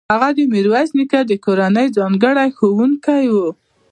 هغه 0.13 0.29
د 0.37 0.39
میرویس 0.53 0.89
نیکه 0.97 1.19
د 1.27 1.31
کورنۍ 1.45 1.87
ځانګړی 1.97 2.49
ښوونکی 2.57 3.23
و. 3.33 3.35